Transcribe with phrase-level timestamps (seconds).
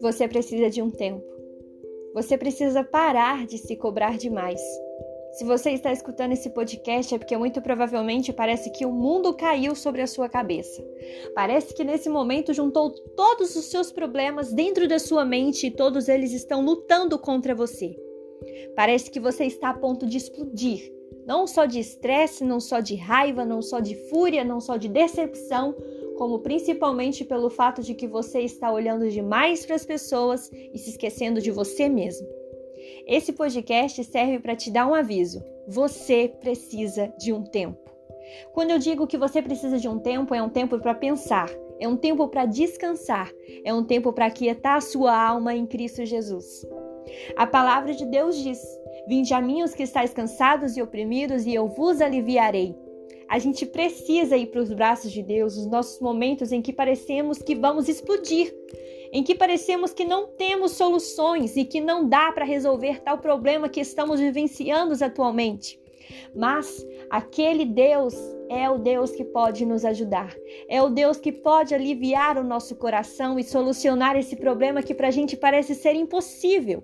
[0.00, 1.24] Você precisa de um tempo.
[2.14, 4.60] Você precisa parar de se cobrar demais.
[5.32, 9.74] Se você está escutando esse podcast é porque muito provavelmente parece que o mundo caiu
[9.74, 10.82] sobre a sua cabeça.
[11.34, 16.08] Parece que nesse momento juntou todos os seus problemas dentro da sua mente e todos
[16.08, 17.94] eles estão lutando contra você.
[18.74, 20.92] Parece que você está a ponto de explodir,
[21.26, 24.88] não só de estresse, não só de raiva, não só de fúria, não só de
[24.88, 25.74] decepção,
[26.16, 30.90] como principalmente pelo fato de que você está olhando demais para as pessoas e se
[30.90, 32.26] esquecendo de você mesmo.
[33.06, 35.42] Esse podcast serve para te dar um aviso.
[35.66, 37.78] Você precisa de um tempo.
[38.52, 41.88] Quando eu digo que você precisa de um tempo, é um tempo para pensar, é
[41.88, 43.32] um tempo para descansar,
[43.64, 46.66] é um tempo para aquietar a sua alma em Cristo Jesus.
[47.36, 48.60] A palavra de Deus diz:
[49.06, 52.76] Vinde a mim os que estáis cansados e oprimidos, e eu vos aliviarei.
[53.28, 57.38] A gente precisa ir para os braços de Deus nos nossos momentos em que parecemos
[57.38, 58.52] que vamos explodir,
[59.12, 63.68] em que parecemos que não temos soluções e que não dá para resolver tal problema
[63.68, 65.78] que estamos vivenciando atualmente.
[66.34, 68.14] Mas aquele Deus
[68.48, 70.34] é o Deus que pode nos ajudar.
[70.68, 75.06] É o Deus que pode aliviar o nosso coração e solucionar esse problema que para
[75.06, 76.82] a gente parece ser impossível.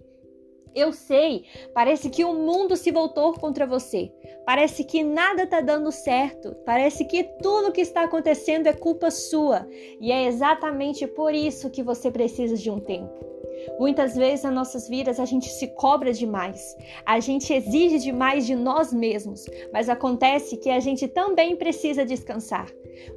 [0.77, 4.13] Eu sei, parece que o mundo se voltou contra você.
[4.45, 6.55] Parece que nada está dando certo.
[6.67, 9.67] Parece que tudo que está acontecendo é culpa sua.
[9.99, 13.25] E é exatamente por isso que você precisa de um tempo.
[13.79, 18.55] Muitas vezes nas nossas vidas a gente se cobra demais, a gente exige demais de
[18.55, 22.67] nós mesmos, mas acontece que a gente também precisa descansar.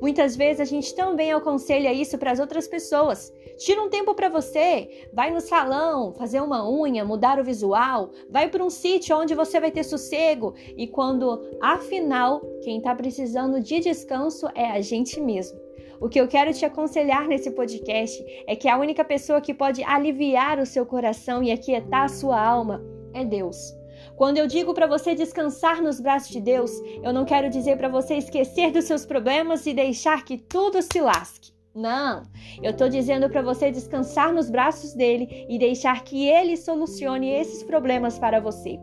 [0.02, 3.34] Muitas vezes a gente também aconselha isso para as outras pessoas.
[3.58, 8.50] Tira um tempo para você, vai no salão, fazer uma unha, mudar o visual, vai
[8.50, 13.80] para um sítio onde você vai ter sossego e quando afinal quem está precisando de
[13.80, 15.60] descanso é a gente mesmo.
[16.02, 19.84] O que eu quero te aconselhar nesse podcast é que a única pessoa que pode
[19.84, 22.82] aliviar o seu coração e aquietar a sua alma
[23.14, 23.79] é Deus.
[24.20, 26.70] Quando eu digo para você descansar nos braços de Deus,
[27.02, 31.00] eu não quero dizer para você esquecer dos seus problemas e deixar que tudo se
[31.00, 31.54] lasque.
[31.74, 32.24] Não,
[32.62, 37.64] eu estou dizendo para você descansar nos braços dele e deixar que ele solucione esses
[37.64, 38.78] problemas para você.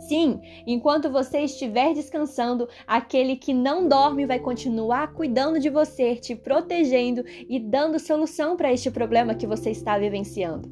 [0.00, 6.36] Sim, enquanto você estiver descansando, aquele que não dorme vai continuar cuidando de você, te
[6.36, 10.68] protegendo e dando solução para este problema que você está vivenciando.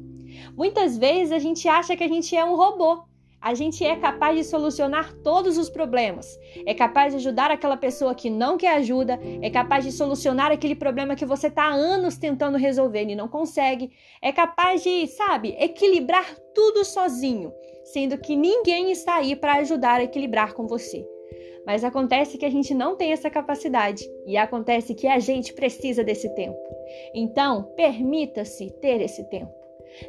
[0.55, 3.06] Muitas vezes a gente acha que a gente é um robô.
[3.41, 6.27] A gente é capaz de solucionar todos os problemas.
[6.65, 9.19] É capaz de ajudar aquela pessoa que não quer ajuda.
[9.41, 13.27] É capaz de solucionar aquele problema que você está há anos tentando resolver e não
[13.27, 13.91] consegue.
[14.21, 17.53] É capaz de, sabe, equilibrar tudo sozinho
[17.87, 21.07] sendo que ninguém está aí para ajudar a equilibrar com você.
[21.65, 26.03] Mas acontece que a gente não tem essa capacidade e acontece que a gente precisa
[26.03, 26.57] desse tempo.
[27.13, 29.56] Então, permita-se ter esse tempo.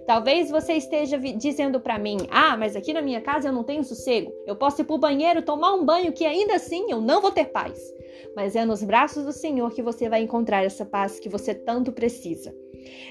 [0.07, 3.85] Talvez você esteja dizendo para mim: "Ah, mas aqui na minha casa eu não tenho
[3.85, 4.33] sossego.
[4.47, 7.31] Eu posso ir para o banheiro tomar um banho que ainda assim eu não vou
[7.31, 7.79] ter paz".
[8.35, 11.93] Mas é nos braços do Senhor que você vai encontrar essa paz que você tanto
[11.93, 12.55] precisa.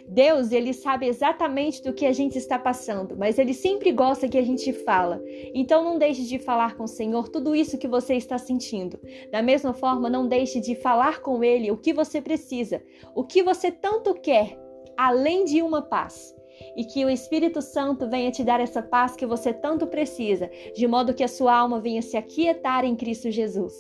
[0.07, 4.38] Deus, ele sabe exatamente do que a gente está passando, mas ele sempre gosta que
[4.38, 5.22] a gente fala.
[5.53, 8.99] Então não deixe de falar com o Senhor tudo isso que você está sentindo.
[9.31, 12.81] Da mesma forma, não deixe de falar com ele o que você precisa,
[13.16, 14.57] o que você tanto quer,
[14.97, 16.35] além de uma paz.
[16.75, 20.88] E que o Espírito Santo venha te dar essa paz que você tanto precisa, de
[20.88, 23.73] modo que a sua alma venha se aquietar em Cristo Jesus.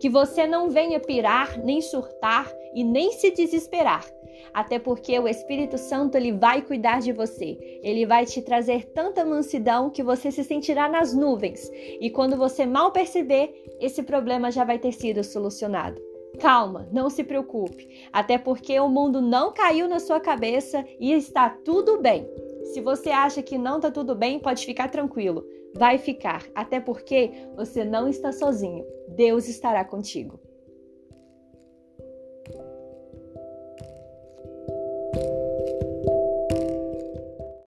[0.00, 4.04] Que você não venha pirar, nem surtar e nem se desesperar,
[4.52, 7.58] até porque o Espírito Santo ele vai cuidar de você.
[7.82, 11.70] Ele vai te trazer tanta mansidão que você se sentirá nas nuvens.
[12.00, 16.15] E quando você mal perceber, esse problema já vai ter sido solucionado.
[16.40, 21.48] Calma, não se preocupe, até porque o mundo não caiu na sua cabeça e está
[21.48, 22.28] tudo bem.
[22.72, 25.46] Se você acha que não está tudo bem, pode ficar tranquilo.
[25.74, 28.84] Vai ficar, até porque você não está sozinho.
[29.08, 30.40] Deus estará contigo.